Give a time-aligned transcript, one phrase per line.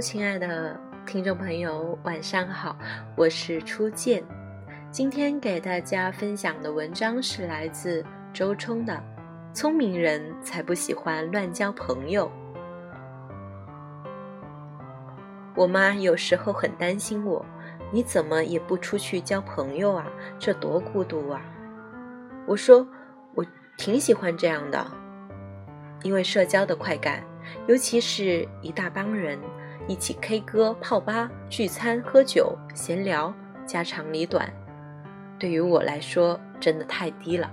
[0.00, 2.74] 亲爱的听众朋友，晚上好，
[3.14, 4.24] 我是初见。
[4.90, 8.02] 今天给大家分享的文章是来自
[8.32, 8.94] 周冲的
[9.54, 12.32] 《聪明人才不喜欢乱交朋友》。
[15.54, 17.44] 我妈有时候很担心我，
[17.92, 20.06] 你怎么也不出去交朋友啊？
[20.38, 21.42] 这多孤独啊！
[22.46, 22.88] 我说
[23.34, 23.44] 我
[23.76, 24.86] 挺喜欢这样的，
[26.02, 27.22] 因为社交的快感。
[27.66, 29.36] 尤其是一大帮人
[29.90, 33.34] 一起 K 歌、泡吧、聚餐、喝酒、闲聊、
[33.66, 34.48] 家长里短，
[35.36, 37.50] 对于我来说真的太低了。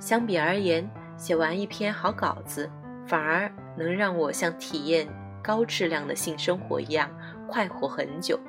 [0.00, 2.70] 相比而言，写完一篇好稿子，
[3.06, 5.06] 反而能让我像体验
[5.42, 7.10] 高质量的性生活一样
[7.46, 8.40] 快活很久。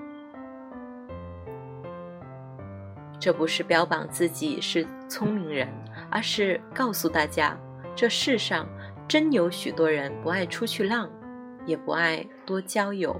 [3.19, 5.67] 这不是标榜自己是聪明人，
[6.09, 7.57] 而是告诉大家，
[7.93, 8.65] 这世上。
[9.09, 11.09] 真有许多人不爱出去浪，
[11.65, 13.19] 也不爱多交友。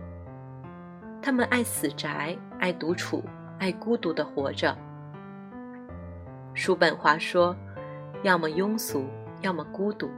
[1.22, 3.24] 他们爱死宅，爱独处，
[3.58, 4.78] 爱孤独的活着。
[6.54, 7.56] 叔本华说
[8.24, 9.06] ：“要么庸俗，
[9.42, 10.10] 要么孤独。”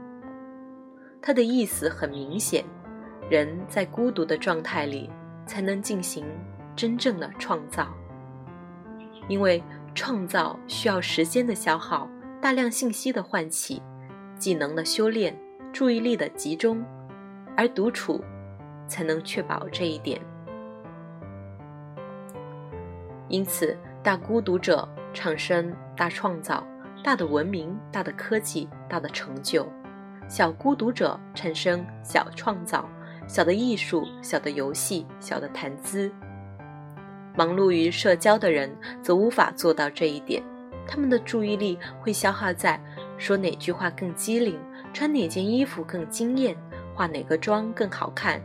[1.20, 2.64] 他的意思很明显：
[3.30, 5.10] 人在孤独的状态里，
[5.46, 6.24] 才能进行
[6.74, 7.88] 真正的创造。
[9.28, 9.62] 因为
[9.94, 12.08] 创造需要时间的消耗，
[12.40, 13.82] 大量信息的唤起，
[14.38, 15.36] 技能的修炼。
[15.72, 16.84] 注意力的集中，
[17.56, 18.22] 而独处
[18.86, 20.20] 才能确保这一点。
[23.28, 26.66] 因此，大孤独者产生大创造、
[27.02, 29.64] 大的文明、大的科技、大的成就；
[30.28, 32.88] 小孤独者产生小创造、
[33.26, 36.12] 小的艺术、小的游戏、小的谈资。
[37.34, 40.42] 忙碌于社交的人则无法做到这一点，
[40.86, 42.78] 他们的注意力会消耗在
[43.16, 44.58] 说哪句话更机灵。
[44.92, 46.54] 穿哪件衣服更惊艳，
[46.94, 48.40] 化哪个妆更好看，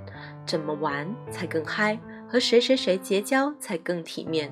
[0.45, 4.51] 怎么玩才更嗨，和谁谁谁结交才更体面，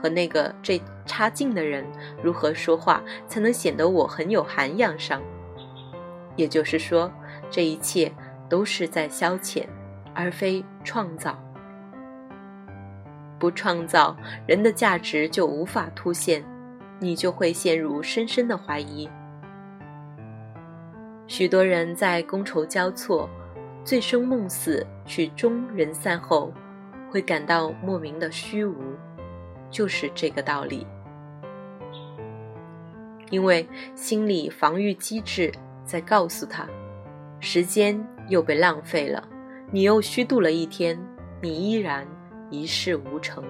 [0.00, 1.84] 和那个最差劲的人
[2.22, 5.22] 如何说话才能显得我很有涵养上。
[6.36, 7.10] 也就是说，
[7.50, 8.12] 这一切
[8.48, 9.64] 都是在消遣，
[10.14, 11.36] 而非创造。
[13.38, 14.16] 不创造，
[14.46, 16.44] 人的价值就无法凸显，
[16.98, 19.08] 你就会陷入深深的怀疑。
[21.28, 23.28] 许多人在觥筹交错、
[23.84, 26.50] 醉生梦死、曲终人散后，
[27.10, 28.74] 会感到莫名的虚无，
[29.70, 30.86] 就是这个道理。
[33.28, 35.52] 因为心理防御机制
[35.84, 36.66] 在告诉他，
[37.40, 39.22] 时间又被浪费了，
[39.70, 40.98] 你又虚度了一天，
[41.42, 42.08] 你依然
[42.48, 43.44] 一事无成。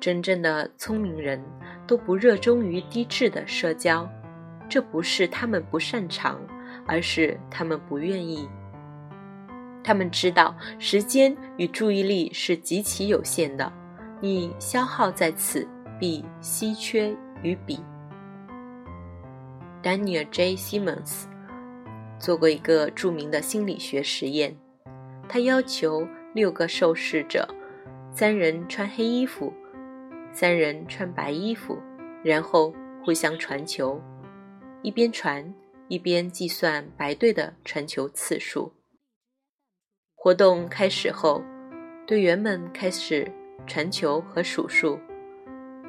[0.00, 1.38] 真正的聪明人
[1.86, 4.08] 都不热衷于低质的社交。
[4.68, 6.40] 这不是他们不擅长，
[6.86, 8.48] 而是他们不愿意。
[9.82, 13.72] 他们知道时间与注意力是极其有限的，
[14.20, 15.66] 你消耗在此，
[16.00, 17.80] 必稀缺于彼。
[19.82, 20.56] Daniel J.
[20.56, 21.26] Simmons
[22.18, 24.56] 做过一个著名的心理学实验，
[25.28, 26.04] 他要求
[26.34, 27.48] 六个受试者，
[28.10, 29.52] 三人穿黑衣服，
[30.32, 31.78] 三人穿白衣服，
[32.24, 34.02] 然后互相传球。
[34.82, 35.54] 一边传
[35.88, 38.72] 一边计算白队的传球次数。
[40.14, 41.42] 活动开始后，
[42.06, 43.30] 队员们开始
[43.66, 44.98] 传球和数数。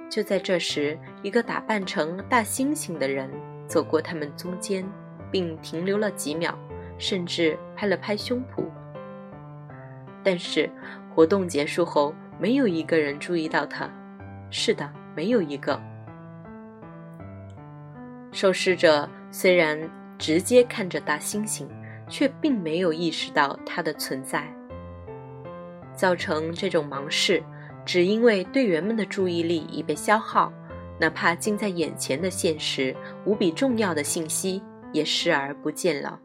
[0.10, 3.30] 就在这时，一个打扮成大猩猩的人
[3.68, 4.88] 走过他们中间，
[5.32, 6.58] 并停留了几秒，
[6.98, 8.64] 甚至拍了拍胸脯。
[10.24, 10.70] 但是
[11.14, 13.90] 活动结束后，没有一个人注意到他。
[14.50, 15.82] 是的，没有一个。
[18.38, 19.76] 受试者虽然
[20.20, 21.66] 直接看着大猩猩，
[22.08, 24.48] 却并没有意识到它的存在。
[25.96, 27.44] 造成这种盲视，
[27.84, 30.54] 只因为队员们的注意力已被消耗，
[31.00, 32.96] 哪怕近在眼前的现实
[33.26, 34.62] 无比重要的信息
[34.94, 36.20] 也视而不见了。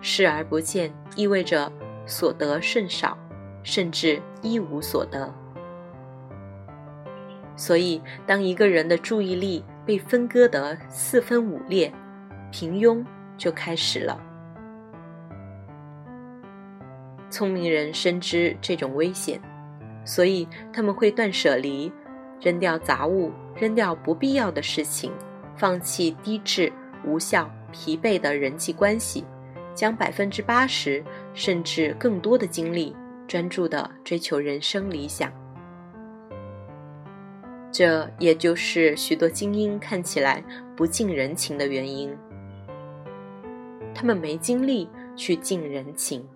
[0.00, 1.70] 视而不见意味着
[2.06, 3.18] 所得甚少，
[3.62, 5.30] 甚至一无所得。
[7.54, 11.90] 所以，当一个人的注意力，被分割得四分五裂，
[12.52, 13.02] 平庸
[13.38, 14.20] 就开始了。
[17.30, 19.40] 聪明人深知这种危险，
[20.04, 21.90] 所以他们会断舍离，
[22.38, 25.10] 扔掉杂物，扔掉不必要的事情，
[25.56, 26.70] 放弃低质、
[27.06, 29.24] 无效、疲惫的人际关系，
[29.74, 31.02] 将百分之八十
[31.32, 32.94] 甚至更多的精力
[33.26, 35.32] 专注地追求人生理想。
[37.78, 40.42] 这也就是许多精英看起来
[40.76, 42.12] 不近人情的原因。
[43.94, 46.28] 他们没精力去近人情。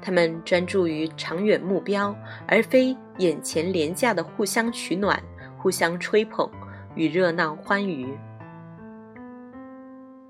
[0.00, 2.16] 他们专注于长远目标，
[2.48, 5.22] 而非眼前廉价的互相取暖、
[5.58, 6.50] 互相吹捧
[6.94, 8.16] 与热闹欢愉。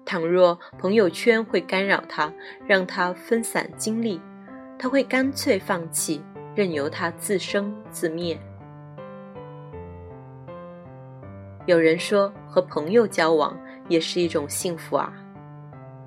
[0.04, 2.32] 倘若朋友圈会干扰他，
[2.66, 4.20] 让他分散精力，
[4.76, 6.20] 他会干脆放弃，
[6.56, 8.36] 任由他自生自灭。
[11.70, 13.56] 有人说，和朋友交往
[13.88, 15.12] 也是一种幸福啊。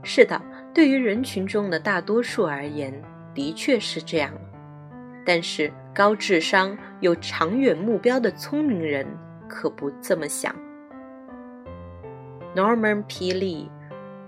[0.03, 0.41] 是的，
[0.73, 2.93] 对于人群中的大多数而言。
[3.33, 4.31] 的确是这样，
[5.25, 9.07] 但是高智商、有长远目标的聪明人
[9.47, 10.53] 可不这么想。
[12.53, 13.33] Norman P.
[13.33, 13.69] Lee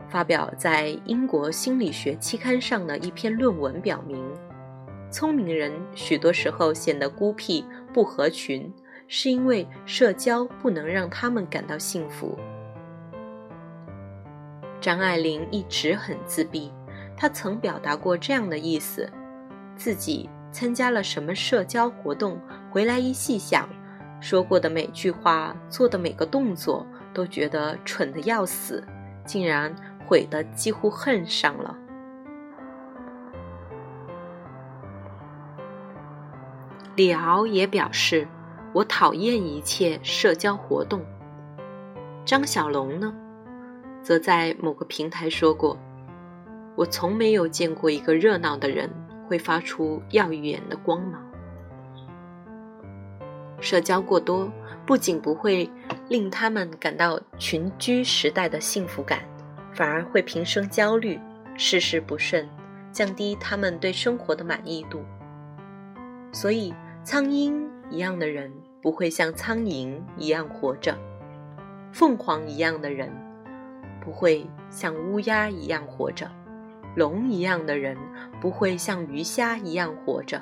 [0.07, 4.23] 发表在英国心理学期刊上的一篇论文表明，
[5.11, 8.73] 聪明人许多时候显得孤僻、不合群，
[9.07, 12.37] 是因为社交不能让他们感到幸福。
[14.81, 16.71] 张爱玲一直很自闭。
[17.17, 19.09] 她曾表达过这样的意思：
[19.75, 23.69] 自己参加了什么社交活动，回来一细想，
[24.19, 28.83] 说过的每句话、做的每个动作，都觉得蠢的要死，
[29.25, 29.73] 竟然
[30.05, 31.77] 悔得几乎恨上了。
[36.97, 38.27] 李敖也表示
[38.75, 41.01] ：“我讨厌一切社交活动。”
[42.25, 43.15] 张小龙呢，
[44.03, 45.77] 则在某个平台说过。
[46.75, 48.89] 我从没有见过一个热闹的人
[49.29, 51.23] 会发出耀眼的光芒。
[53.61, 54.51] 社交过多
[54.85, 55.69] 不仅不会
[56.09, 59.19] 令他们感到群居时代的幸福感，
[59.73, 61.17] 反而会平生焦虑，
[61.55, 62.45] 事事不顺，
[62.91, 65.01] 降低他们对生活的满意度。
[66.33, 66.73] 所以，
[67.05, 68.51] 苍鹰一样的人
[68.81, 70.97] 不会像苍蝇一样活着，
[71.93, 73.11] 凤凰一样的人
[74.01, 76.29] 不会像乌鸦一样活着。
[76.95, 77.97] 龙一样的人
[78.39, 80.41] 不会像鱼虾一样活着，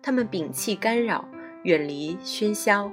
[0.00, 1.28] 他们摒弃干扰，
[1.64, 2.92] 远离喧嚣，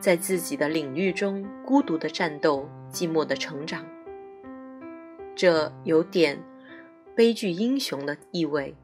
[0.00, 3.84] 在自己的领域中孤独的战斗，寂寞的成长。
[5.36, 6.42] 这有点
[7.14, 8.74] 悲剧英雄的意味，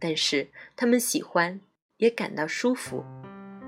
[0.00, 1.60] 但是他们喜欢，
[1.98, 3.04] 也感到舒服。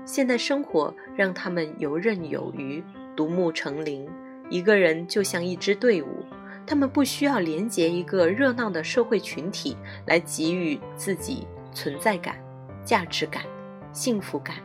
[0.07, 2.81] 现代生活让他们游刃有余，
[3.13, 4.07] 独木成林，
[4.49, 6.23] 一个人就像一支队伍。
[6.65, 9.75] 他们不需要连接一个热闹的社会群体
[10.05, 12.37] 来给予自己存在感、
[12.85, 13.43] 价值感、
[13.91, 14.55] 幸福感。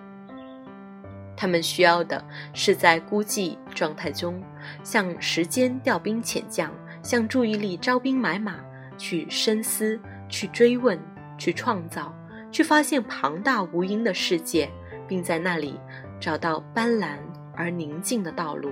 [1.36, 2.24] 他们需要的
[2.54, 4.40] 是在孤寂状态中，
[4.84, 6.72] 向时间调兵遣将，
[7.02, 8.60] 向注意力招兵买马，
[8.96, 10.96] 去深思、去追问、
[11.36, 12.14] 去创造、
[12.52, 14.70] 去发现庞大无垠的世界，
[15.12, 15.78] 并在那里
[16.18, 17.18] 找到斑斓
[17.54, 18.70] 而宁静的道路，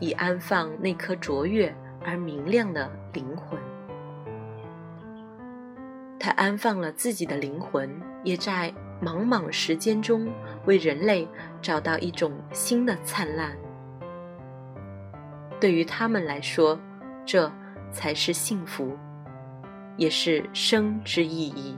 [0.00, 1.70] 以安放那颗卓越。
[2.06, 3.58] 而明亮的灵魂，
[6.18, 7.90] 他安放了自己的灵魂，
[8.22, 8.70] 也在
[9.02, 10.30] 茫茫时间中
[10.66, 11.26] 为人类
[11.62, 13.56] 找到一种新的灿烂。
[15.58, 16.78] 对于他们来说，
[17.24, 17.50] 这
[17.90, 18.98] 才是幸福，
[19.96, 21.74] 也是生之意义。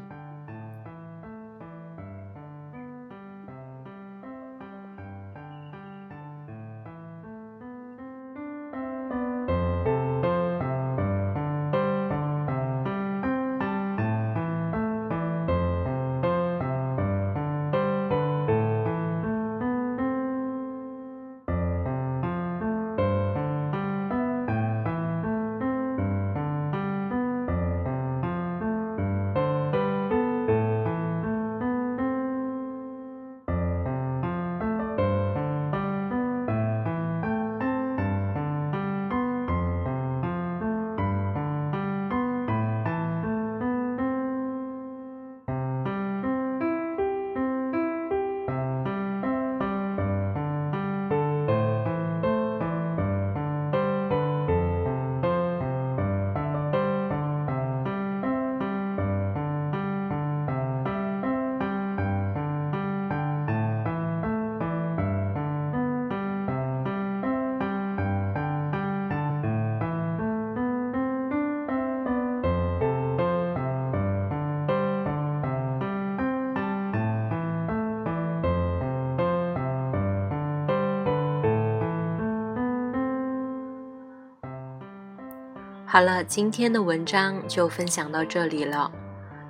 [85.88, 88.90] 好了，今天的文章就分享到这里了，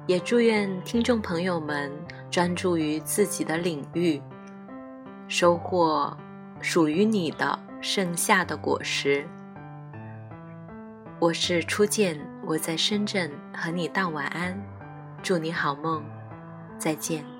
[0.07, 1.91] 也祝愿听众朋友们
[2.31, 4.21] 专注于自己的领域，
[5.29, 6.15] 收获
[6.61, 9.27] 属于你的盛夏的果实。
[11.19, 12.19] 我是初见。
[12.47, 14.57] 我在深圳和你道晚安，
[15.21, 16.01] 祝你好梦，
[16.79, 17.36] 再见。